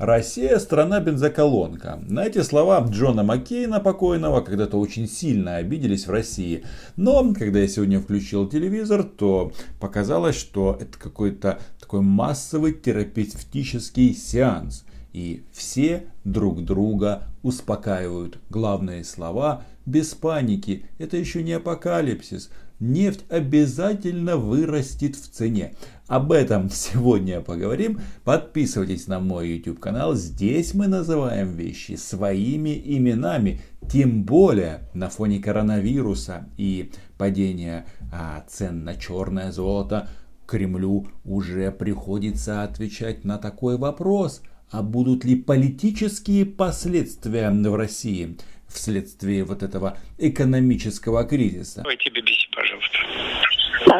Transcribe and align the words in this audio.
Россия– 0.00 0.58
страна 0.60 0.98
бензоколонка. 0.98 2.02
На 2.08 2.24
эти 2.24 2.40
слова 2.40 2.82
Джона 2.88 3.22
Маккейна 3.22 3.80
покойного 3.80 4.40
когда-то 4.40 4.78
очень 4.78 5.06
сильно 5.06 5.56
обиделись 5.56 6.06
в 6.06 6.10
России. 6.10 6.64
Но, 6.96 7.34
когда 7.34 7.58
я 7.58 7.68
сегодня 7.68 8.00
включил 8.00 8.48
телевизор, 8.48 9.02
то 9.02 9.52
показалось, 9.78 10.36
что 10.36 10.78
это 10.80 10.98
какой-то 10.98 11.58
такой 11.78 12.00
массовый 12.00 12.72
терапевтический 12.72 14.14
сеанс. 14.14 14.86
И 15.12 15.42
все 15.52 16.06
друг 16.24 16.64
друга 16.64 17.24
успокаивают. 17.42 18.38
Главные 18.48 19.04
слова 19.04 19.64
без 19.84 20.14
паники. 20.14 20.86
Это 20.96 21.18
еще 21.18 21.42
не 21.42 21.52
апокалипсис 21.52 22.48
нефть 22.80 23.24
обязательно 23.28 24.36
вырастет 24.36 25.14
в 25.14 25.30
цене. 25.30 25.74
Об 26.10 26.32
этом 26.32 26.68
сегодня 26.70 27.40
поговорим. 27.40 28.00
Подписывайтесь 28.24 29.06
на 29.06 29.20
мой 29.20 29.50
YouTube 29.50 29.78
канал. 29.78 30.16
Здесь 30.16 30.74
мы 30.74 30.88
называем 30.88 31.54
вещи 31.54 31.92
своими 31.92 32.82
именами. 32.84 33.60
Тем 33.88 34.24
более 34.24 34.90
на 34.92 35.08
фоне 35.08 35.38
коронавируса 35.38 36.48
и 36.56 36.90
падения 37.16 37.86
а, 38.12 38.44
цен 38.48 38.82
на 38.82 38.96
черное 38.96 39.52
золото 39.52 40.08
Кремлю 40.48 41.06
уже 41.24 41.70
приходится 41.70 42.64
отвечать 42.64 43.24
на 43.24 43.38
такой 43.38 43.78
вопрос. 43.78 44.42
А 44.68 44.82
будут 44.82 45.24
ли 45.24 45.36
политические 45.36 46.44
последствия 46.44 47.50
в 47.50 47.74
России 47.76 48.36
вследствие 48.66 49.44
вот 49.44 49.62
этого 49.62 49.96
экономического 50.18 51.22
кризиса? 51.22 51.84
Ой, 51.86 51.96
тебе 51.96 52.20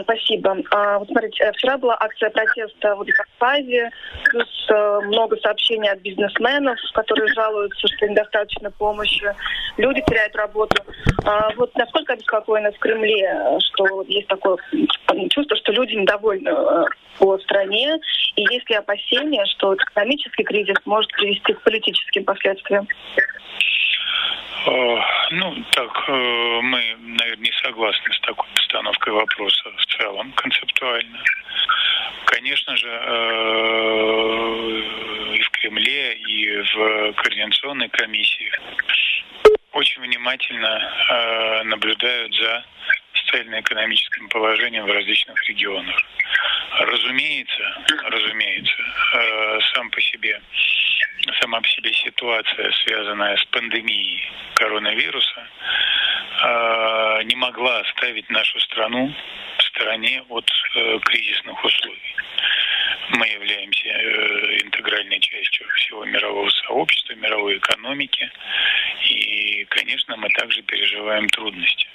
спасибо. 0.03 0.57
А, 0.71 0.99
вот 0.99 1.09
смотрите, 1.09 1.45
э, 1.45 1.53
вчера 1.53 1.79
была 1.79 1.97
акция 1.99 2.31
протеста 2.31 2.95
в 2.95 2.97
Владикавказе, 2.97 3.91
плюс 4.25 4.67
а, 4.71 5.01
много 5.01 5.37
сообщений 5.39 5.91
от 5.91 6.01
бизнесменов, 6.01 6.79
которые 6.95 7.33
жалуются, 7.33 7.89
что 7.89 8.09
недостаточно 8.09 8.71
помощи. 8.71 9.27
Люди 9.77 10.03
теряют 10.07 10.35
работу. 10.37 10.83
А, 11.25 11.51
вот 11.57 11.75
насколько 11.77 12.13
обеспокоены 12.13 12.73
в 12.73 12.79
Кремле, 12.79 13.59
что 13.61 14.03
есть 14.03 14.29
такое 14.29 14.57
чувство, 15.31 15.57
что 15.57 15.73
люди 15.73 15.95
недовольны 15.95 16.53
по 17.19 17.39
стране, 17.39 17.99
и 18.37 18.43
есть 18.43 18.69
ли 18.71 18.77
опасения, 18.77 19.45
что 19.47 19.75
экономический 19.75 20.45
кризис 20.45 20.77
может 20.85 21.11
привести 21.13 21.53
к 21.53 21.63
политическим 21.63 22.25
последствиям? 22.25 22.87
Ну, 25.33 25.65
так, 25.73 26.09
мы, 26.09 26.97
наверное, 26.99 27.37
не 27.37 27.53
согласны 27.63 28.13
с 28.13 28.21
такой 28.21 28.49
постановкой 28.55 29.13
вопроса 29.13 29.71
в 29.77 29.87
целом, 29.87 30.33
концептуально. 30.33 31.23
Конечно 32.27 32.77
же, 32.77 32.89
и 35.35 35.41
в 35.41 35.51
Кремле, 35.51 36.15
и 36.15 36.63
в 36.63 37.13
Координационной 37.15 37.89
комиссии 37.89 38.53
очень 39.73 40.03
внимательно 40.03 41.63
наблюдают 41.65 42.35
за 42.35 42.65
социально-экономическим 43.15 44.29
положением 44.29 44.85
в 44.85 44.93
различных 44.93 45.49
регионах. 45.49 45.97
Разумеется, 46.81 47.85
разумеется, 48.05 48.83
сам 49.75 49.91
по 49.91 50.01
себе 50.01 50.41
сама 51.41 51.61
по 51.61 51.69
себе 51.69 51.93
ситуация, 51.93 52.73
связанная 52.85 53.37
с 53.37 53.45
пандемией 53.47 54.23
коронавируса, 54.55 55.49
а, 56.43 57.23
не 57.25 57.37
могла 57.37 57.81
оставить 57.81 58.29
нашу 58.31 58.59
страну 58.61 59.13
в 59.59 59.63
стороне 59.63 60.23
от 60.29 60.51
э, 60.75 60.99
кризисных 61.01 61.65
условий. 61.65 62.17
Мы 63.11 63.27
являемся 63.27 63.89
э, 63.89 64.63
интегральной 64.63 65.21
частью 65.21 65.69
всего 65.77 66.05
мирового 66.05 66.49
сообщества, 66.51 67.15
мировой 67.15 67.59
экономики. 67.59 68.31
И, 69.09 69.65
конечно, 69.69 70.17
мы 70.17 70.29
также 70.31 70.63
переживаем 70.63 71.29
трудности. 71.29 71.87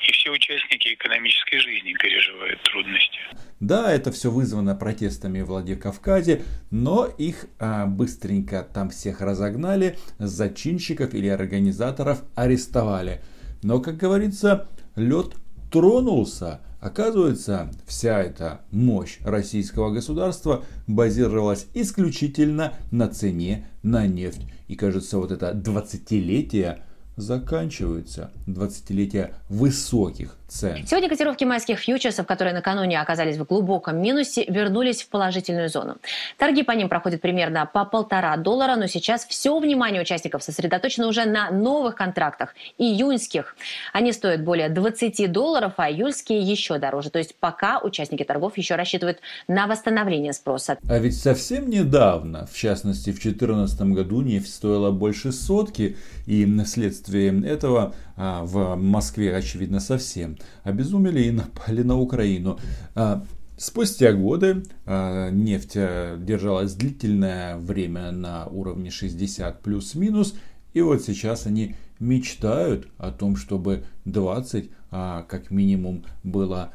И 0.00 0.12
все 0.12 0.30
участники 0.30 0.94
экономической 0.94 1.58
жизни 1.58 1.94
переживают 1.94 2.62
трудности. 2.62 3.20
Да, 3.60 3.92
это 3.92 4.12
все 4.12 4.30
вызвано 4.30 4.74
протестами 4.74 5.40
в 5.40 5.46
Владикавказе, 5.46 6.42
но 6.70 7.06
их 7.06 7.46
а, 7.58 7.86
быстренько 7.86 8.66
там 8.72 8.90
всех 8.90 9.20
разогнали, 9.20 9.98
зачинщиков 10.18 11.14
или 11.14 11.28
организаторов 11.28 12.22
арестовали. 12.34 13.22
Но, 13.62 13.80
как 13.80 13.96
говорится, 13.96 14.68
лед 14.96 15.34
тронулся. 15.70 16.60
Оказывается, 16.80 17.70
вся 17.86 18.20
эта 18.20 18.60
мощь 18.70 19.18
российского 19.22 19.90
государства 19.90 20.62
базировалась 20.86 21.66
исключительно 21.72 22.74
на 22.90 23.08
цене 23.08 23.68
на 23.82 24.06
нефть. 24.06 24.42
И 24.68 24.76
кажется, 24.76 25.16
вот 25.16 25.32
это 25.32 25.52
20-летие 25.52 26.80
заканчиваются 27.16 28.32
20-летия 28.46 29.34
высоких 29.48 30.36
цен. 30.54 30.86
Сегодня 30.86 31.08
котировки 31.08 31.44
майских 31.44 31.78
фьючерсов, 31.78 32.26
которые 32.26 32.54
накануне 32.54 33.00
оказались 33.00 33.36
в 33.36 33.44
глубоком 33.44 34.00
минусе, 34.00 34.44
вернулись 34.48 35.02
в 35.02 35.08
положительную 35.08 35.68
зону. 35.68 35.96
Торги 36.38 36.62
по 36.62 36.72
ним 36.72 36.88
проходят 36.88 37.20
примерно 37.20 37.66
по 37.66 37.84
полтора 37.84 38.36
доллара, 38.36 38.76
но 38.76 38.86
сейчас 38.86 39.26
все 39.26 39.58
внимание 39.58 40.00
участников 40.00 40.42
сосредоточено 40.42 41.08
уже 41.08 41.24
на 41.24 41.50
новых 41.50 41.96
контрактах, 41.96 42.54
июньских. 42.78 43.56
Они 43.92 44.12
стоят 44.12 44.44
более 44.44 44.68
20 44.68 45.30
долларов, 45.30 45.74
а 45.76 45.90
июльские 45.90 46.40
еще 46.40 46.78
дороже. 46.78 47.10
То 47.10 47.18
есть 47.18 47.34
пока 47.34 47.80
участники 47.80 48.22
торгов 48.22 48.56
еще 48.56 48.76
рассчитывают 48.76 49.18
на 49.48 49.66
восстановление 49.66 50.32
спроса. 50.32 50.78
А 50.88 50.98
ведь 50.98 51.16
совсем 51.16 51.68
недавно, 51.68 52.46
в 52.46 52.56
частности 52.56 53.10
в 53.10 53.20
2014 53.20 53.80
году, 53.92 54.22
нефть 54.22 54.54
стоила 54.54 54.90
больше 54.90 55.32
сотки, 55.32 55.96
и 56.26 56.44
вследствие 56.64 57.44
этого 57.44 57.94
а, 58.16 58.42
в 58.44 58.76
Москве, 58.76 59.36
очевидно, 59.36 59.80
совсем 59.80 60.36
обезумели 60.62 61.24
и 61.24 61.30
напали 61.30 61.82
на 61.82 61.98
Украину. 61.98 62.58
А, 62.94 63.24
спустя 63.56 64.12
годы 64.12 64.64
а, 64.86 65.30
нефть 65.30 65.76
э, 65.76 66.16
держалась 66.18 66.74
длительное 66.74 67.56
время 67.56 68.10
на 68.10 68.46
уровне 68.46 68.90
60 68.90 69.60
плюс-минус, 69.60 70.34
и 70.72 70.80
вот 70.80 71.02
сейчас 71.02 71.46
они 71.46 71.76
мечтают 72.00 72.88
о 72.98 73.10
том, 73.12 73.36
чтобы 73.36 73.84
20 74.04 74.70
как 74.90 75.50
минимум 75.50 76.04
было 76.22 76.72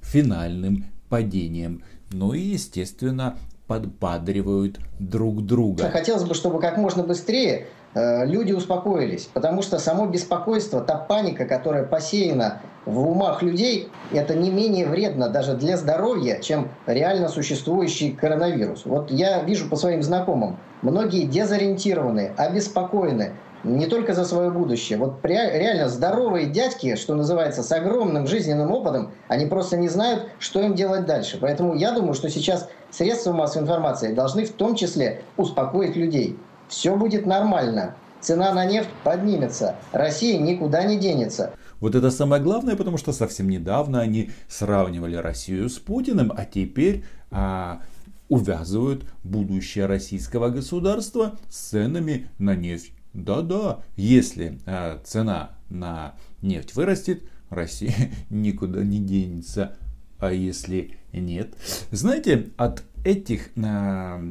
финальным 0.00 0.86
падением. 1.10 1.82
Ну 2.10 2.32
и, 2.32 2.40
естественно, 2.40 3.36
подбадривают 3.66 4.78
друг 4.98 5.44
друга. 5.44 5.90
Хотелось 5.90 6.24
бы, 6.24 6.34
чтобы 6.34 6.58
как 6.58 6.78
можно 6.78 7.02
быстрее 7.02 7.66
Э, 7.92 8.24
люди 8.24 8.52
успокоились, 8.52 9.28
потому 9.32 9.62
что 9.62 9.78
само 9.78 10.06
беспокойство, 10.06 10.80
та 10.80 10.96
паника, 10.96 11.44
которая 11.44 11.84
посеяна 11.84 12.60
в 12.86 12.98
умах 13.08 13.42
людей, 13.42 13.88
это 14.12 14.34
не 14.34 14.50
менее 14.50 14.86
вредно 14.86 15.28
даже 15.28 15.54
для 15.54 15.76
здоровья, 15.76 16.40
чем 16.40 16.68
реально 16.86 17.28
существующий 17.28 18.12
коронавирус. 18.12 18.82
Вот 18.84 19.10
я 19.10 19.42
вижу 19.42 19.68
по 19.68 19.76
своим 19.76 20.02
знакомым, 20.02 20.56
многие 20.82 21.24
дезориентированы, 21.24 22.32
обеспокоены, 22.36 23.32
не 23.62 23.86
только 23.86 24.14
за 24.14 24.24
свое 24.24 24.50
будущее. 24.50 24.98
Вот 24.98 25.18
реально 25.22 25.88
здоровые 25.88 26.46
дядьки, 26.46 26.96
что 26.96 27.14
называется, 27.14 27.62
с 27.62 27.70
огромным 27.70 28.26
жизненным 28.26 28.72
опытом, 28.72 29.12
они 29.28 29.46
просто 29.46 29.76
не 29.76 29.88
знают, 29.88 30.28
что 30.38 30.62
им 30.62 30.74
делать 30.74 31.04
дальше. 31.04 31.38
Поэтому 31.38 31.74
я 31.74 31.92
думаю, 31.92 32.14
что 32.14 32.30
сейчас 32.30 32.68
средства 32.90 33.32
массовой 33.32 33.64
информации 33.64 34.14
должны 34.14 34.46
в 34.46 34.52
том 34.52 34.74
числе 34.76 35.22
успокоить 35.36 35.94
людей 35.94 36.38
все 36.68 36.96
будет 36.96 37.26
нормально. 37.26 37.94
Цена 38.20 38.52
на 38.52 38.66
нефть 38.66 38.90
поднимется. 39.02 39.76
Россия 39.92 40.38
никуда 40.38 40.84
не 40.84 40.98
денется. 40.98 41.52
Вот 41.80 41.94
это 41.94 42.10
самое 42.10 42.42
главное, 42.42 42.76
потому 42.76 42.98
что 42.98 43.12
совсем 43.12 43.48
недавно 43.48 44.00
они 44.00 44.30
сравнивали 44.48 45.16
Россию 45.16 45.70
с 45.70 45.78
Путиным, 45.78 46.30
а 46.36 46.44
теперь 46.44 47.04
а, 47.30 47.80
увязывают 48.28 49.04
будущее 49.24 49.86
российского 49.86 50.50
государства 50.50 51.38
с 51.48 51.70
ценами 51.70 52.28
на 52.38 52.54
нефть. 52.54 52.92
Да-да, 53.14 53.80
если 53.96 54.58
а, 54.66 55.00
цена 55.04 55.52
на 55.70 56.14
нефть 56.42 56.74
вырастет, 56.74 57.22
Россия 57.48 58.10
никуда 58.30 58.84
не 58.84 58.98
денется. 58.98 59.76
А 60.18 60.32
если 60.32 60.98
нет? 61.14 61.54
Знаете, 61.90 62.48
от 62.58 62.82
этих 63.04 63.48
а, 63.56 64.22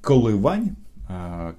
колывань 0.00 0.76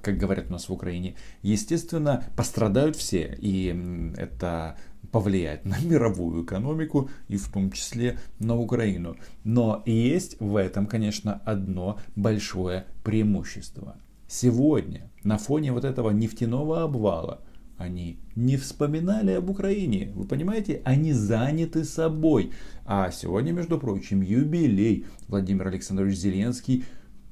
как 0.02 0.18
говорят 0.18 0.50
у 0.50 0.54
нас 0.54 0.70
в 0.70 0.74
Украине, 0.74 1.16
естественно, 1.42 2.24
пострадают 2.36 2.96
все. 2.96 3.38
И 3.40 3.76
это 4.18 4.78
повлияет 5.12 5.66
на 5.66 5.78
мировую 5.84 6.44
экономику 6.44 7.10
и 7.28 7.38
в 7.38 7.48
том 7.52 7.72
числе 7.72 8.20
на 8.40 8.58
Украину. 8.58 9.16
Но 9.44 9.84
есть 9.86 10.40
в 10.40 10.56
этом, 10.56 10.86
конечно, 10.86 11.42
одно 11.46 12.00
большое 12.16 12.86
преимущество. 13.04 13.98
Сегодня 14.28 15.12
на 15.24 15.38
фоне 15.38 15.72
вот 15.72 15.86
этого 15.86 16.10
нефтяного 16.10 16.84
обвала 16.84 17.42
они 17.78 18.20
не 18.36 18.58
вспоминали 18.58 19.32
об 19.32 19.50
Украине. 19.50 20.12
Вы 20.16 20.26
понимаете, 20.26 20.82
они 20.86 21.12
заняты 21.14 21.84
собой. 21.84 22.52
А 22.86 23.12
сегодня, 23.12 23.52
между 23.52 23.78
прочим, 23.78 24.22
юбилей. 24.22 25.06
Владимир 25.28 25.68
Александрович 25.68 26.16
Зеленский 26.18 26.86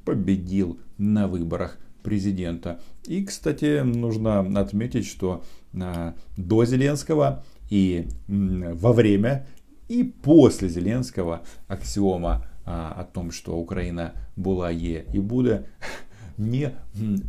победил 0.03 0.79
на 0.97 1.27
выборах 1.27 1.77
президента. 2.03 2.79
И, 3.05 3.23
кстати, 3.23 3.81
нужно 3.81 4.39
отметить, 4.59 5.05
что 5.05 5.43
а, 5.73 6.15
до 6.37 6.65
Зеленского 6.65 7.43
и 7.69 8.07
во 8.27 8.93
время 8.93 9.47
и 9.87 10.03
после 10.03 10.69
Зеленского 10.69 11.41
аксиома 11.67 12.45
а, 12.65 12.93
о 12.97 13.03
том, 13.03 13.31
что 13.31 13.57
Украина 13.57 14.13
была 14.35 14.69
е 14.69 15.05
и 15.13 15.19
будет, 15.19 15.67
не 16.41 16.73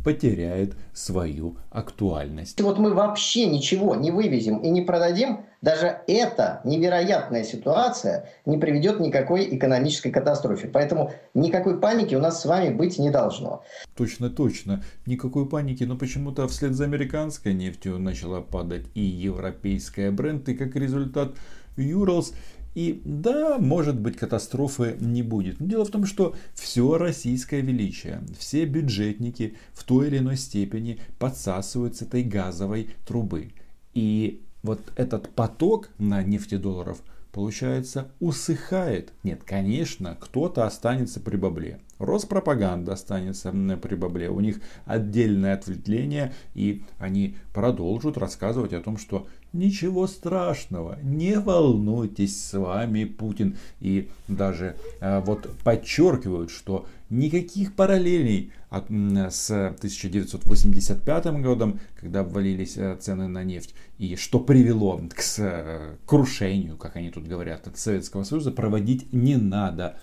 потеряет 0.03 0.75
свою 0.93 1.57
актуальность. 1.69 2.59
Вот 2.59 2.79
мы 2.79 2.93
вообще 2.93 3.45
ничего 3.45 3.95
не 3.95 4.11
вывезем 4.11 4.57
и 4.57 4.69
не 4.69 4.81
продадим, 4.81 5.45
даже 5.61 6.01
эта 6.07 6.59
невероятная 6.65 7.43
ситуация 7.45 8.29
не 8.45 8.57
приведет 8.57 8.99
никакой 8.99 9.55
экономической 9.55 10.11
катастрофе. 10.11 10.67
Поэтому 10.67 11.13
никакой 11.33 11.79
паники 11.79 12.15
у 12.15 12.19
нас 12.19 12.41
с 12.41 12.45
вами 12.45 12.73
быть 12.73 12.99
не 12.99 13.09
должно. 13.09 13.63
Точно, 13.95 14.29
точно. 14.29 14.83
Никакой 15.05 15.47
паники, 15.47 15.85
но 15.85 15.95
почему-то 15.95 16.47
вслед 16.49 16.73
за 16.73 16.83
американской 16.83 17.53
нефтью 17.53 17.97
начала 17.97 18.41
падать 18.41 18.87
и 18.93 19.01
европейская 19.01 20.11
бренд, 20.11 20.49
и 20.49 20.55
как 20.55 20.75
результат 20.75 21.35
Юралс 21.77 22.33
и 22.75 23.01
да, 23.05 23.57
может 23.59 23.99
быть, 23.99 24.17
катастрофы 24.17 24.97
не 24.99 25.21
будет. 25.21 25.59
Но 25.59 25.67
дело 25.67 25.85
в 25.85 25.91
том, 25.91 26.05
что 26.05 26.35
все 26.53 26.97
российское 26.97 27.61
величие, 27.61 28.21
все 28.37 28.65
бюджетники 28.65 29.55
в 29.73 29.83
той 29.83 30.07
или 30.07 30.17
иной 30.17 30.37
степени 30.37 30.99
подсасывают 31.19 31.95
с 31.95 32.01
этой 32.01 32.23
газовой 32.23 32.89
трубы. 33.05 33.51
И 33.93 34.41
вот 34.63 34.79
этот 34.95 35.29
поток 35.29 35.89
на 35.99 36.23
нефтедолларов 36.23 37.01
получается 37.31 38.11
усыхает. 38.19 39.11
Нет, 39.23 39.43
конечно, 39.43 40.17
кто-то 40.19 40.65
останется 40.65 41.19
при 41.19 41.35
бабле. 41.35 41.79
Роспропаганда 41.99 42.93
останется 42.93 43.51
при 43.51 43.95
бабле. 43.95 44.29
У 44.29 44.39
них 44.39 44.61
отдельное 44.85 45.53
ответвление, 45.55 46.33
и 46.53 46.83
они 46.99 47.35
продолжат 47.53 48.17
рассказывать 48.17 48.73
о 48.73 48.81
том, 48.81 48.97
что 48.97 49.27
ничего 49.53 50.07
страшного, 50.07 50.97
не 51.03 51.39
волнуйтесь 51.39 52.41
с 52.41 52.57
вами, 52.57 53.05
Путин. 53.05 53.57
И 53.79 54.09
даже 54.27 54.75
э, 54.99 55.19
вот 55.21 55.49
подчеркивают, 55.63 56.49
что 56.51 56.85
никаких 57.09 57.75
параллелей 57.75 58.51
от, 58.69 58.89
с 58.89 59.51
1985 59.51 61.41
годом, 61.41 61.79
когда 61.95 62.21
обвалились 62.21 62.77
э, 62.77 62.97
цены 62.99 63.27
на 63.27 63.43
нефть, 63.43 63.75
и 63.99 64.15
что 64.15 64.39
привело 64.39 64.99
к 65.09 65.21
э, 65.37 65.95
крушению, 66.05 66.77
как 66.77 66.95
они 66.95 67.11
тут 67.11 67.27
говорят, 67.27 67.67
от 67.67 67.77
Советского 67.77 68.23
Союза, 68.23 68.51
проводить 68.51 69.13
не 69.13 69.37
надо. 69.37 69.97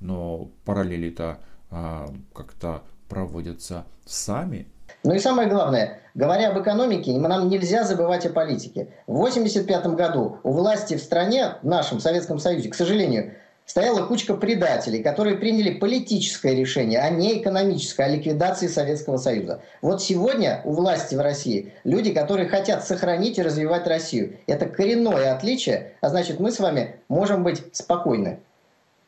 Но 0.00 0.50
параллели-то 0.64 1.38
а, 1.70 2.12
как-то 2.32 2.82
проводятся 3.08 3.86
сами. 4.04 4.66
Ну 5.04 5.12
и 5.12 5.18
самое 5.18 5.50
главное, 5.50 6.00
говоря 6.14 6.48
об 6.48 6.58
экономике, 6.58 7.12
нам 7.12 7.50
нельзя 7.50 7.84
забывать 7.84 8.24
о 8.24 8.30
политике. 8.30 8.88
В 9.06 9.18
1985 9.18 9.86
году 9.94 10.38
у 10.42 10.52
власти 10.52 10.94
в 10.94 11.02
стране, 11.02 11.56
в 11.62 11.66
нашем 11.66 12.00
Советском 12.00 12.38
Союзе, 12.38 12.70
к 12.70 12.74
сожалению, 12.74 13.34
стояла 13.66 14.06
кучка 14.06 14.32
предателей, 14.32 15.02
которые 15.02 15.36
приняли 15.36 15.74
политическое 15.74 16.54
решение, 16.54 17.00
а 17.00 17.10
не 17.10 17.38
экономическое, 17.38 18.04
о 18.04 18.08
ликвидации 18.08 18.66
Советского 18.66 19.18
Союза. 19.18 19.60
Вот 19.82 20.02
сегодня 20.02 20.62
у 20.64 20.72
власти 20.72 21.14
в 21.14 21.20
России 21.20 21.74
люди, 21.84 22.14
которые 22.14 22.48
хотят 22.48 22.86
сохранить 22.86 23.36
и 23.36 23.42
развивать 23.42 23.86
Россию. 23.86 24.38
Это 24.46 24.64
коренное 24.64 25.34
отличие, 25.34 25.92
а 26.00 26.08
значит 26.08 26.40
мы 26.40 26.50
с 26.50 26.60
вами 26.60 26.96
можем 27.08 27.44
быть 27.44 27.62
спокойны. 27.72 28.38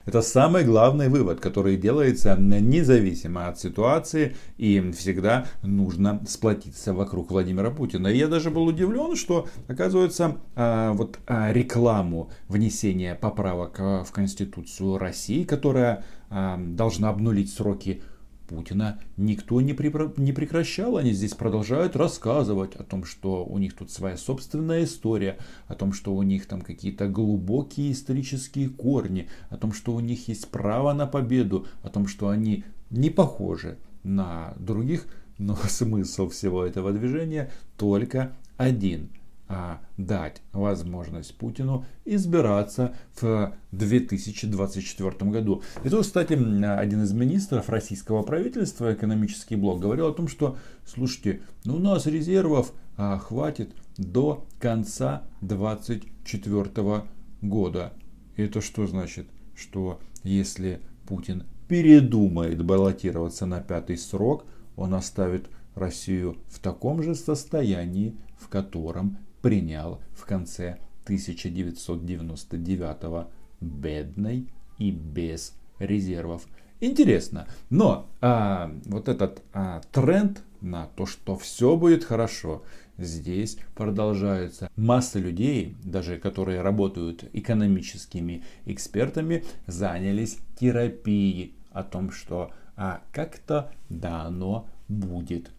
Это 0.06 0.22
самый 0.22 0.62
главный 0.62 1.08
вывод, 1.08 1.40
который 1.40 1.76
делается 1.76 2.36
независимо 2.38 3.48
от 3.48 3.58
ситуации 3.58 4.36
и 4.56 4.92
всегда 4.92 5.46
нужно 5.62 6.22
сплотиться 6.28 6.94
вокруг 6.94 7.32
Владимира 7.32 7.72
Путина. 7.72 8.06
И 8.06 8.16
я 8.16 8.28
даже 8.28 8.52
был 8.52 8.66
удивлен, 8.66 9.16
что 9.16 9.48
оказывается 9.66 10.36
а, 10.54 10.92
вот 10.92 11.18
а, 11.26 11.52
рекламу 11.52 12.30
внесения 12.46 13.16
поправок 13.16 13.80
а, 13.80 14.04
в 14.04 14.12
Конституцию 14.12 14.96
России, 14.98 15.44
которая 15.44 16.04
должна 16.28 17.10
обнулить 17.10 17.52
сроки 17.52 18.02
Путина 18.46 19.00
никто 19.16 19.60
не, 19.60 19.72
припро- 19.72 20.12
не 20.16 20.32
прекращал. 20.32 20.96
Они 20.96 21.12
здесь 21.12 21.34
продолжают 21.34 21.96
рассказывать 21.96 22.74
о 22.76 22.84
том, 22.84 23.04
что 23.04 23.44
у 23.44 23.58
них 23.58 23.74
тут 23.74 23.90
своя 23.90 24.16
собственная 24.16 24.84
история, 24.84 25.38
о 25.66 25.74
том, 25.74 25.92
что 25.92 26.14
у 26.14 26.22
них 26.22 26.46
там 26.46 26.60
какие-то 26.60 27.08
глубокие 27.08 27.92
исторические 27.92 28.68
корни, 28.68 29.28
о 29.50 29.56
том, 29.56 29.72
что 29.72 29.94
у 29.94 30.00
них 30.00 30.28
есть 30.28 30.48
право 30.48 30.92
на 30.92 31.06
победу, 31.06 31.66
о 31.82 31.88
том, 31.88 32.06
что 32.06 32.28
они 32.28 32.64
не 32.90 33.10
похожи 33.10 33.78
на 34.02 34.54
других. 34.58 35.06
Но 35.38 35.56
смысл 35.68 36.28
всего 36.28 36.64
этого 36.64 36.92
движения 36.92 37.50
только 37.76 38.32
один– 38.56 39.10
а, 39.48 39.80
дать 39.96 40.42
возможность 40.52 41.36
Путину 41.36 41.84
избираться 42.04 42.96
в 43.20 43.54
2024 43.70 45.30
году. 45.30 45.62
И 45.84 45.88
тут, 45.88 46.02
кстати, 46.02 46.32
один 46.32 47.02
из 47.02 47.12
министров 47.12 47.68
российского 47.68 48.22
правительства, 48.22 48.92
экономический 48.92 49.54
блок, 49.54 49.80
говорил 49.80 50.08
о 50.08 50.12
том, 50.12 50.26
что, 50.26 50.56
слушайте, 50.84 51.42
ну 51.64 51.76
у 51.76 51.78
нас 51.78 52.06
резервов 52.06 52.72
а, 52.96 53.18
хватит 53.18 53.70
до 53.96 54.46
конца 54.58 55.22
2024 55.42 57.04
года. 57.42 57.92
И 58.36 58.42
это 58.42 58.60
что 58.60 58.86
значит? 58.86 59.28
Что 59.54 60.00
если 60.24 60.80
Путин 61.06 61.44
передумает 61.68 62.64
баллотироваться 62.64 63.46
на 63.46 63.60
пятый 63.60 63.96
срок, 63.96 64.44
он 64.76 64.94
оставит 64.94 65.48
Россию 65.76 66.38
в 66.48 66.58
таком 66.58 67.02
же 67.02 67.14
состоянии, 67.14 68.16
в 68.38 68.48
котором 68.48 69.18
принял 69.46 70.00
в 70.12 70.26
конце 70.26 70.78
1999 71.04 73.28
бедной 73.60 74.48
и 74.76 74.90
без 74.90 75.54
резервов. 75.78 76.48
Интересно, 76.80 77.46
но 77.70 78.08
а, 78.20 78.72
вот 78.86 79.08
этот 79.08 79.44
а, 79.52 79.82
тренд 79.92 80.42
на 80.60 80.86
то, 80.86 81.06
что 81.06 81.38
все 81.38 81.76
будет 81.76 82.02
хорошо, 82.02 82.64
здесь 82.98 83.58
продолжается. 83.76 84.68
Масса 84.74 85.20
людей, 85.20 85.76
даже 85.84 86.18
которые 86.18 86.62
работают 86.62 87.22
экономическими 87.32 88.42
экспертами, 88.64 89.44
занялись 89.68 90.38
терапией 90.58 91.54
о 91.70 91.84
том, 91.84 92.10
что 92.10 92.50
а, 92.74 93.00
как-то 93.12 93.70
да 93.88 94.22
оно 94.22 94.68
будет 94.88 95.52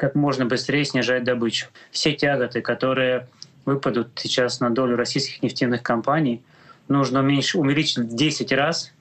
как 0.00 0.14
можно 0.14 0.46
быстрее 0.46 0.86
снижать 0.86 1.24
добычу. 1.24 1.66
Все 1.90 2.14
тяготы, 2.14 2.62
которые 2.62 3.28
выпадут 3.66 4.08
сейчас 4.16 4.58
на 4.58 4.70
долю 4.70 4.96
российских 4.96 5.42
нефтяных 5.42 5.82
компаний, 5.82 6.42
нужно 6.88 7.20
уменьшить, 7.20 7.56
увеличить 7.56 7.98
в 7.98 8.16
10 8.16 8.50
раз, 8.52 8.94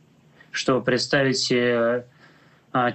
чтобы 0.51 0.83
представить 0.83 1.37
себе 1.37 2.03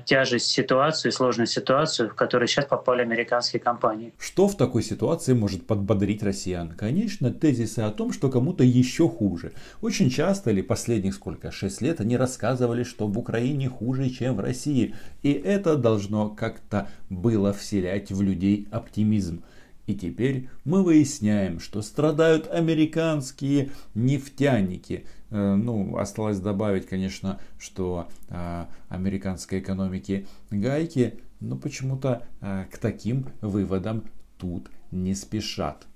тяжесть 0.04 0.46
ситуации, 0.46 1.10
сложную 1.10 1.46
ситуацию, 1.46 2.08
в 2.10 2.14
которую 2.14 2.48
сейчас 2.48 2.66
попали 2.66 3.02
американские 3.02 3.60
компании. 3.60 4.12
Что 4.18 4.48
в 4.48 4.56
такой 4.56 4.82
ситуации 4.82 5.32
может 5.32 5.66
подбодрить 5.66 6.22
россиян? 6.22 6.70
Конечно, 6.70 7.30
тезисы 7.32 7.80
о 7.80 7.90
том, 7.90 8.12
что 8.12 8.30
кому-то 8.30 8.62
еще 8.64 9.08
хуже. 9.08 9.52
Очень 9.82 10.10
часто, 10.10 10.50
или 10.50 10.62
последних 10.62 11.14
сколько, 11.14 11.50
6 11.50 11.82
лет, 11.82 12.00
они 12.00 12.16
рассказывали, 12.16 12.84
что 12.84 13.06
в 13.06 13.18
Украине 13.18 13.68
хуже, 13.68 14.10
чем 14.10 14.36
в 14.36 14.40
России. 14.40 14.94
И 15.22 15.32
это 15.32 15.76
должно 15.76 16.30
как-то 16.30 16.88
было 17.10 17.52
вселять 17.52 18.12
в 18.12 18.22
людей 18.22 18.68
оптимизм. 18.70 19.42
И 19.86 19.94
теперь 19.94 20.48
мы 20.64 20.82
выясняем, 20.82 21.60
что 21.60 21.82
страдают 21.82 22.48
американские 22.50 23.70
нефтяники. 23.94 25.04
Э, 25.30 25.54
ну, 25.54 25.98
осталось 25.98 26.40
добавить, 26.40 26.86
конечно, 26.86 27.38
что 27.58 28.08
э, 28.28 28.64
американской 28.88 29.60
экономике 29.60 30.26
гайки, 30.50 31.20
но 31.40 31.56
почему-то 31.56 32.26
э, 32.40 32.64
к 32.72 32.78
таким 32.78 33.26
выводам 33.42 34.04
тут 34.38 34.70
не 34.90 35.14
спешат. 35.14 35.86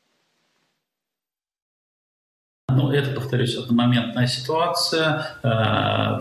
Ну, 2.71 2.93
это, 2.93 3.13
повторюсь, 3.13 3.57
одномоментная 3.57 4.27
ситуация, 4.27 5.27
э, 5.43 5.49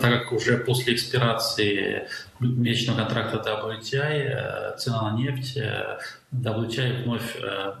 как 0.00 0.32
уже 0.32 0.56
после 0.56 0.94
экспирации 0.94 2.08
месячного 2.40 3.00
контракта 3.00 3.36
WTI 3.36 4.72
э, 4.72 4.76
цена 4.78 5.10
на 5.10 5.16
нефть 5.16 5.58
э, 5.58 5.98
WTI 6.32 7.04
вновь 7.04 7.36
э, 7.36 7.74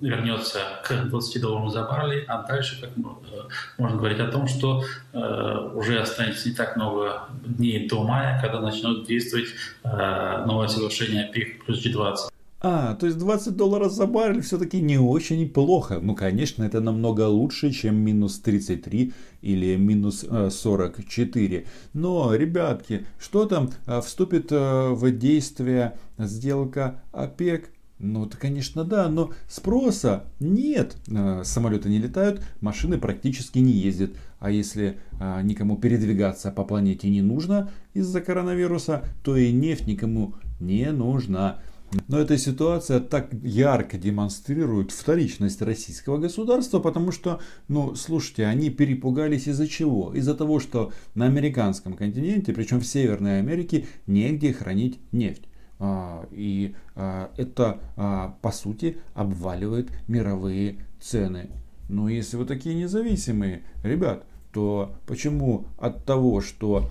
вернется 0.00 0.58
к 0.84 1.04
20 1.04 1.42
долларам 1.42 1.68
за 1.68 1.82
баррель, 1.82 2.24
а 2.26 2.42
дальше 2.42 2.80
как 2.80 2.90
э, 2.96 3.48
можно 3.76 3.98
говорить 3.98 4.20
о 4.20 4.28
том, 4.28 4.48
что 4.48 4.82
э, 5.12 5.70
уже 5.74 6.00
останется 6.00 6.48
не 6.48 6.54
так 6.54 6.76
много 6.76 7.28
дней 7.44 7.86
до 7.88 8.04
мая, 8.04 8.40
когда 8.40 8.60
начнет 8.60 9.06
действовать 9.06 9.48
э, 9.84 10.44
новое 10.46 10.68
соглашение 10.68 11.28
ПИК 11.30 11.66
плюс 11.66 11.84
G20. 11.84 12.33
А, 12.66 12.94
то 12.94 13.04
есть 13.04 13.18
20 13.18 13.56
долларов 13.56 13.92
за 13.92 14.06
баррель 14.06 14.40
все-таки 14.40 14.80
не 14.80 14.96
очень 14.96 15.50
плохо. 15.50 15.98
Ну, 16.00 16.14
конечно, 16.14 16.64
это 16.64 16.80
намного 16.80 17.28
лучше, 17.28 17.70
чем 17.72 17.96
минус 17.96 18.40
33 18.40 19.12
или 19.42 19.76
минус 19.76 20.24
44. 20.24 21.58
Э, 21.58 21.64
Но, 21.92 22.34
ребятки, 22.34 23.04
что 23.20 23.44
там 23.44 23.68
э, 23.84 24.00
вступит 24.00 24.50
э, 24.50 24.88
в 24.94 25.10
действие 25.10 25.98
сделка 26.16 27.02
ОПЕК? 27.12 27.68
Ну, 27.98 28.24
это, 28.24 28.38
конечно, 28.38 28.82
да, 28.82 29.10
но 29.10 29.32
спроса 29.46 30.24
нет. 30.40 30.96
Самолеты 31.42 31.90
не 31.90 31.98
летают, 31.98 32.42
машины 32.62 32.96
практически 32.96 33.58
не 33.58 33.72
ездят. 33.72 34.12
А 34.40 34.50
если 34.50 34.98
никому 35.42 35.76
передвигаться 35.76 36.50
по 36.50 36.64
планете 36.64 37.08
не 37.08 37.22
нужно 37.22 37.70
из-за 37.92 38.20
коронавируса, 38.20 39.04
то 39.22 39.36
и 39.36 39.52
нефть 39.52 39.86
никому 39.86 40.34
не 40.60 40.90
нужна. 40.90 41.60
Но 42.08 42.18
эта 42.18 42.38
ситуация 42.38 43.00
так 43.00 43.32
ярко 43.42 43.98
демонстрирует 43.98 44.90
вторичность 44.90 45.62
российского 45.62 46.18
государства, 46.18 46.78
потому 46.78 47.12
что, 47.12 47.40
ну, 47.68 47.94
слушайте, 47.94 48.46
они 48.46 48.70
перепугались 48.70 49.46
из-за 49.46 49.68
чего? 49.68 50.14
Из-за 50.14 50.34
того, 50.34 50.60
что 50.60 50.92
на 51.14 51.26
американском 51.26 51.94
континенте, 51.94 52.52
причем 52.52 52.80
в 52.80 52.86
Северной 52.86 53.38
Америке, 53.38 53.86
негде 54.06 54.52
хранить 54.52 54.98
нефть. 55.12 55.44
А, 55.78 56.26
и 56.30 56.74
а, 56.94 57.30
это, 57.36 57.80
а, 57.96 58.38
по 58.40 58.52
сути, 58.52 58.98
обваливает 59.14 59.90
мировые 60.08 60.78
цены. 61.00 61.50
Но 61.88 62.08
если 62.08 62.36
вы 62.36 62.46
такие 62.46 62.74
независимые, 62.74 63.62
ребят, 63.82 64.24
то 64.52 64.94
почему 65.06 65.66
от 65.78 66.04
того, 66.04 66.40
что 66.40 66.90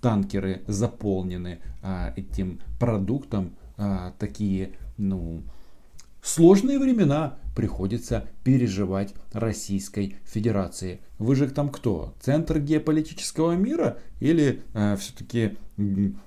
танкеры 0.00 0.62
заполнены 0.66 1.60
этим 2.16 2.58
продуктом, 2.80 3.52
а, 3.76 4.12
такие, 4.18 4.72
ну, 4.96 5.42
сложные 6.22 6.78
времена 6.78 7.38
приходится 7.54 8.28
переживать 8.44 9.14
Российской 9.32 10.16
Федерации. 10.24 11.00
Вы 11.18 11.36
же 11.36 11.48
там 11.50 11.68
кто? 11.68 12.14
Центр 12.20 12.58
геополитического 12.58 13.52
мира 13.52 13.98
или 14.20 14.62
а, 14.74 14.96
все-таки 14.96 15.56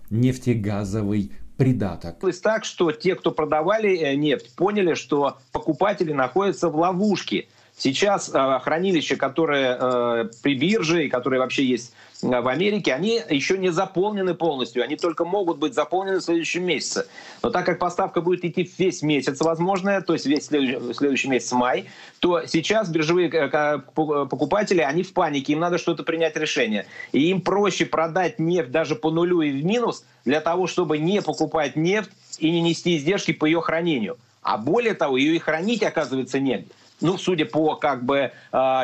нефтегазовый 0.09 1.31
придаток. 1.57 2.17
Так 2.41 2.65
что 2.65 2.91
те, 2.91 3.15
кто 3.15 3.31
продавали 3.31 3.97
э, 3.97 4.15
нефть, 4.15 4.55
поняли, 4.55 4.93
что 4.93 5.37
покупатели 5.51 6.11
находятся 6.11 6.69
в 6.69 6.75
ловушке. 6.75 7.47
Сейчас 7.77 8.29
э, 8.33 8.59
хранилища, 8.61 9.15
которые 9.15 9.77
э, 9.79 10.25
при 10.41 10.55
бирже 10.55 11.05
и 11.05 11.09
которые 11.09 11.39
вообще 11.39 11.65
есть 11.65 11.93
э, 11.93 12.04
в 12.21 12.47
Америке, 12.47 12.93
они 12.93 13.21
еще 13.29 13.57
не 13.57 13.69
заполнены 13.69 14.33
полностью. 14.33 14.83
Они 14.83 14.95
только 14.95 15.25
могут 15.25 15.57
быть 15.57 15.73
заполнены 15.73 16.19
в 16.19 16.23
следующем 16.23 16.65
месяце. 16.65 17.07
Но 17.43 17.49
так 17.49 17.65
как 17.65 17.79
поставка 17.79 18.21
будет 18.21 18.45
идти 18.45 18.69
весь 18.77 19.01
месяц, 19.01 19.41
возможно, 19.41 20.01
то 20.01 20.13
есть 20.13 20.25
весь 20.25 20.45
следующий, 20.45 20.93
следующий 20.93 21.27
месяц 21.27 21.51
май, 21.51 21.85
то 22.19 22.45
сейчас 22.45 22.89
биржевые 22.89 23.29
э, 23.29 23.79
покупатели, 23.95 24.81
они 24.81 25.03
в 25.03 25.13
панике, 25.13 25.53
им 25.53 25.59
надо 25.59 25.77
что-то 25.77 26.03
принять 26.03 26.35
решение. 26.35 26.85
И 27.11 27.29
им 27.29 27.41
проще 27.41 27.85
продать 27.85 28.39
нефть 28.39 28.71
даже 28.71 28.95
по 28.95 29.11
нулю 29.11 29.41
и 29.41 29.51
в 29.51 29.65
минус 29.65 30.05
для 30.23 30.41
того, 30.41 30.67
чтобы 30.67 30.97
не 30.97 31.21
покупать 31.21 31.75
нефть 31.75 32.11
и 32.39 32.49
не 32.49 32.61
нести 32.61 32.97
издержки 32.97 33.33
по 33.33 33.45
ее 33.45 33.61
хранению. 33.61 34.17
А 34.41 34.57
более 34.57 34.93
того, 34.93 35.17
ее 35.17 35.35
и 35.35 35.39
хранить, 35.39 35.83
оказывается, 35.83 36.39
негде 36.39 36.67
ну, 37.01 37.17
судя 37.17 37.45
по 37.45 37.75
как 37.75 38.03
бы 38.03 38.31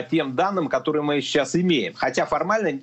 тем 0.10 0.36
данным, 0.36 0.68
которые 0.68 1.04
мы 1.04 1.22
сейчас 1.22 1.56
имеем. 1.56 1.94
Хотя 1.94 2.26
формально 2.26 2.80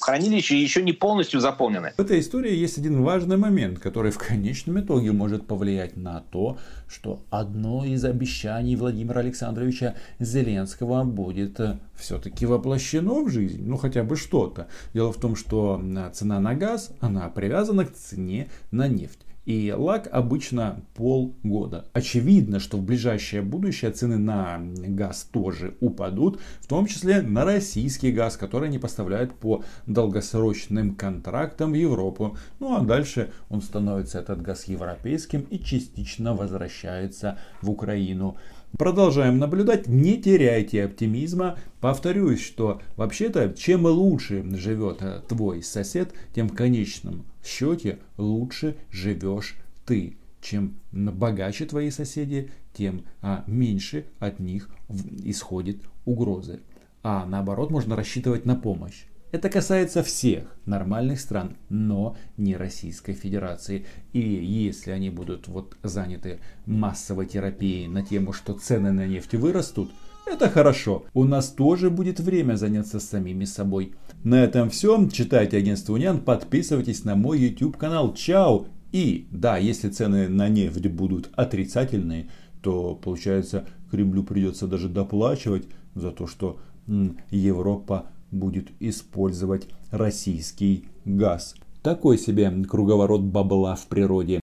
хранилище 0.00 0.60
еще 0.60 0.82
не 0.82 0.92
полностью 0.92 1.40
заполнены. 1.40 1.92
В 1.96 2.00
этой 2.00 2.20
истории 2.20 2.54
есть 2.54 2.78
один 2.78 3.02
важный 3.02 3.36
момент, 3.36 3.78
который 3.78 4.10
в 4.10 4.18
конечном 4.18 4.80
итоге 4.80 5.12
может 5.12 5.46
повлиять 5.46 5.96
на 5.96 6.20
то, 6.20 6.58
что 6.88 7.22
одно 7.30 7.84
из 7.84 8.04
обещаний 8.04 8.76
Владимира 8.76 9.20
Александровича 9.20 9.94
Зеленского 10.18 11.04
будет 11.04 11.58
э, 11.60 11.78
все-таки 11.96 12.46
воплощено 12.46 13.22
в 13.24 13.30
жизнь. 13.30 13.62
Ну, 13.64 13.76
хотя 13.76 14.02
бы 14.02 14.16
что-то. 14.16 14.68
Дело 14.92 15.12
в 15.12 15.18
том, 15.18 15.36
что 15.36 15.82
цена 16.12 16.40
на 16.40 16.54
газ, 16.54 16.90
она 17.00 17.28
привязана 17.28 17.84
к 17.84 17.94
цене 17.94 18.48
на 18.70 18.88
нефть. 18.88 19.24
И 19.44 19.74
лак 19.76 20.08
обычно 20.10 20.82
полгода. 20.94 21.86
Очевидно, 21.92 22.60
что 22.60 22.78
в 22.78 22.82
ближайшее 22.82 23.42
будущее 23.42 23.90
цены 23.90 24.16
на 24.16 24.58
газ 24.58 25.28
тоже 25.30 25.76
упадут, 25.80 26.40
в 26.60 26.66
том 26.66 26.86
числе 26.86 27.20
на 27.20 27.44
российский 27.44 28.10
газ, 28.10 28.36
который 28.38 28.68
они 28.68 28.78
поставляют 28.78 29.34
по 29.34 29.62
долгосрочным 29.86 30.94
контрактам 30.94 31.72
в 31.72 31.74
Европу. 31.74 32.38
Ну 32.58 32.74
а 32.74 32.80
дальше 32.80 33.32
он 33.50 33.60
становится 33.60 34.20
этот 34.20 34.40
газ 34.40 34.64
европейским 34.64 35.42
и 35.42 35.58
частично 35.58 36.34
возвращается 36.34 37.38
в 37.60 37.70
Украину. 37.70 38.36
Продолжаем 38.76 39.38
наблюдать, 39.38 39.86
не 39.86 40.20
теряйте 40.20 40.84
оптимизма. 40.84 41.56
Повторюсь, 41.80 42.42
что 42.44 42.82
вообще-то 42.96 43.50
чем 43.50 43.86
лучше 43.86 44.42
живет 44.56 45.00
э, 45.00 45.20
твой 45.28 45.62
сосед, 45.62 46.12
тем 46.34 46.48
в 46.48 46.56
конечном 46.56 47.24
счете 47.44 48.00
лучше 48.16 48.76
живешь 48.90 49.54
ты. 49.86 50.16
Чем 50.40 50.74
богаче 50.90 51.66
твои 51.66 51.90
соседи, 51.90 52.50
тем 52.72 53.04
а, 53.22 53.44
меньше 53.46 54.06
от 54.18 54.40
них 54.40 54.68
исходит 55.22 55.80
угрозы. 56.04 56.60
А 57.04 57.24
наоборот, 57.26 57.70
можно 57.70 57.94
рассчитывать 57.94 58.44
на 58.44 58.56
помощь. 58.56 59.04
Это 59.34 59.48
касается 59.48 60.04
всех 60.04 60.44
нормальных 60.64 61.18
стран, 61.18 61.56
но 61.68 62.16
не 62.36 62.54
Российской 62.56 63.14
Федерации. 63.14 63.84
И 64.12 64.20
если 64.20 64.92
они 64.92 65.10
будут 65.10 65.48
вот 65.48 65.76
заняты 65.82 66.38
массовой 66.66 67.26
терапией 67.26 67.88
на 67.88 68.04
тему, 68.04 68.32
что 68.32 68.52
цены 68.52 68.92
на 68.92 69.08
нефть 69.08 69.34
вырастут, 69.34 69.90
это 70.24 70.48
хорошо. 70.48 71.06
У 71.14 71.24
нас 71.24 71.48
тоже 71.48 71.90
будет 71.90 72.20
время 72.20 72.54
заняться 72.54 73.00
самими 73.00 73.44
собой. 73.44 73.94
На 74.22 74.44
этом 74.44 74.70
все. 74.70 75.08
Читайте 75.08 75.56
агентство 75.56 75.94
Униан, 75.94 76.20
подписывайтесь 76.20 77.02
на 77.02 77.16
мой 77.16 77.40
YouTube 77.40 77.76
канал. 77.76 78.14
Чао! 78.14 78.68
И 78.92 79.26
да, 79.32 79.56
если 79.56 79.88
цены 79.88 80.28
на 80.28 80.48
нефть 80.48 80.86
будут 80.86 81.30
отрицательные, 81.34 82.30
то 82.62 82.94
получается 82.94 83.66
Кремлю 83.90 84.22
придется 84.22 84.68
даже 84.68 84.88
доплачивать 84.88 85.66
за 85.96 86.12
то, 86.12 86.28
что 86.28 86.60
Европа 87.30 88.12
будет 88.34 88.68
использовать 88.80 89.68
российский 89.90 90.84
газ. 91.04 91.54
Такой 91.82 92.18
себе 92.18 92.50
круговорот 92.68 93.20
бабла 93.22 93.76
в 93.76 93.86
природе. 93.86 94.32